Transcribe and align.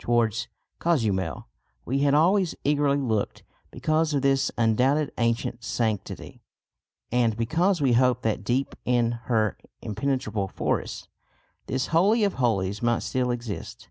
Towards 0.00 0.48
Cozumel 0.80 1.46
we 1.84 2.00
had 2.00 2.12
always 2.12 2.56
eagerly 2.64 2.96
looked 2.96 3.44
because 3.70 4.14
of 4.14 4.20
this 4.22 4.50
undoubted 4.58 5.12
ancient 5.16 5.62
sanctity, 5.62 6.42
and 7.12 7.36
because 7.36 7.80
we 7.80 7.92
hoped 7.92 8.22
that 8.24 8.42
deep 8.42 8.74
in 8.84 9.12
her 9.30 9.56
impenetrable 9.82 10.48
forests, 10.48 11.06
this 11.66 11.86
Holy 11.94 12.24
of 12.24 12.32
Holies 12.34 12.82
might 12.82 13.04
still 13.04 13.30
exist. 13.30 13.88